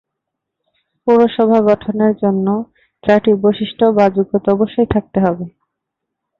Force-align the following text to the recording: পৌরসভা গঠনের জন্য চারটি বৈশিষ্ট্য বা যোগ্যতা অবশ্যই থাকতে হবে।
পৌরসভা 1.07 1.59
গঠনের 1.67 2.13
জন্য 2.23 2.47
চারটি 3.03 3.31
বৈশিষ্ট্য 3.43 3.85
বা 3.97 4.05
যোগ্যতা 4.15 4.49
অবশ্যই 4.51 4.87
থাকতে 4.93 5.17
হবে। 5.25 5.45